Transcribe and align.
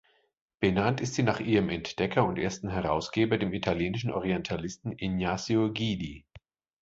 Benannt 0.59 0.99
ist 0.99 1.13
sie 1.13 1.21
nach 1.21 1.39
ihrem 1.39 1.69
Entdecker 1.69 2.25
und 2.25 2.39
ersten 2.39 2.69
Herausgeber, 2.69 3.37
dem 3.37 3.53
italienischen 3.53 4.09
Orientalisten 4.11 4.95
Ignazio 4.97 5.71
Guidi. 5.71 6.25